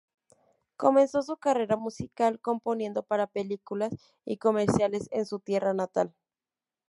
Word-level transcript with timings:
Comenzó 0.77 1.21
su 1.21 1.37
carrera 1.37 1.77
musical 1.77 2.39
componiendo 2.39 3.03
para 3.03 3.27
películas 3.27 3.93
y 4.25 4.37
comerciales 4.37 5.07
en 5.11 5.27
su 5.27 5.37
tierra 5.39 5.75
natal. 5.75 6.11